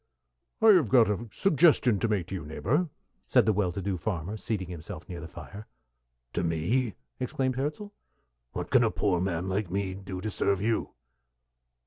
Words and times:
"I 0.63 0.69
have 0.69 0.89
got 0.89 1.11
a 1.11 1.27
suggestion 1.31 1.99
to 1.99 2.07
make 2.07 2.25
to 2.29 2.33
you, 2.33 2.43
neighbor," 2.43 2.89
said 3.27 3.45
the 3.45 3.53
well 3.53 3.71
to 3.71 3.83
do 3.83 3.97
farmer, 3.97 4.35
seating 4.35 4.67
himself 4.69 5.07
near 5.07 5.19
the 5.21 5.27
fire. 5.27 5.67
"To 6.33 6.43
me!" 6.43 6.95
exclaimed 7.19 7.55
Hirzel. 7.55 7.93
"What 8.53 8.71
can 8.71 8.83
a 8.83 8.89
poor 8.89 9.21
man 9.21 9.47
like 9.47 9.69
me 9.69 9.93
do 9.93 10.19
to 10.19 10.31
serve 10.31 10.59
you?" 10.59 10.95